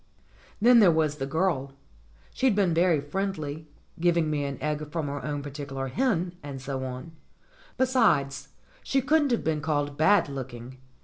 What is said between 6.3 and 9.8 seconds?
and so on; besides, she couldn't have been